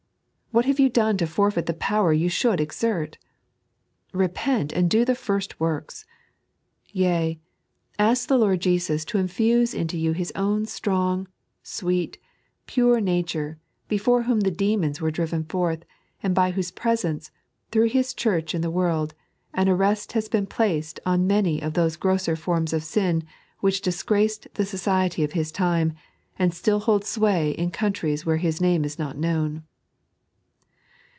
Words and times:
What 0.53 0.65
have 0.65 0.81
you 0.81 0.89
done 0.89 1.15
to 1.15 1.27
forfeit 1.27 1.65
the 1.65 1.73
power 1.73 2.11
yon 2.11 2.27
should 2.27 2.59
exert 2.59 3.13
T 4.11 4.17
Bepent, 4.17 4.73
and 4.73 4.89
do 4.89 5.05
the 5.05 5.15
first 5.15 5.57
works! 5.61 6.05
Yea, 6.89 7.39
ask 7.97 8.27
the 8.27 8.37
Lord 8.37 8.59
Jeeus 8.59 9.05
to 9.05 9.17
infuee 9.17 9.73
into 9.73 9.95
you 9.97 10.11
His 10.11 10.33
own 10.35 10.65
strong, 10.65 11.29
Bweet, 11.63 12.17
pure 12.65 12.99
nature, 12.99 13.59
before 13.87 14.23
whom 14.23 14.41
the 14.41 14.51
demons 14.51 14.99
were 14.99 15.09
driven 15.09 15.45
forth, 15.45 15.85
and 16.21 16.35
by 16.35 16.51
whose 16.51 16.71
presence, 16.71 17.31
through 17.71 17.87
His 17.87 18.13
Chun^ 18.13 18.53
in 18.53 18.59
the 18.59 18.69
world, 18.69 19.13
an 19.53 19.69
arrest 19.69 20.11
has 20.11 20.27
been 20.27 20.47
placed 20.47 20.99
on 21.05 21.27
many 21.27 21.61
of 21.61 21.75
those 21.75 21.95
grosser 21.95 22.35
forms 22.35 22.73
of 22.73 22.83
sin 22.83 23.23
which 23.61 23.79
disgraced 23.79 24.49
the 24.55 24.65
society 24.65 25.23
of 25.23 25.31
His 25.31 25.49
time, 25.49 25.93
and 26.37 26.53
still 26.53 26.79
hold 26.81 27.05
sway 27.05 27.51
in 27.51 27.71
countries 27.71 28.25
where 28.25 28.35
His 28.35 28.59
name 28.59 28.83
is 28.83 28.99
not 28.99 29.17
known. 29.17 29.63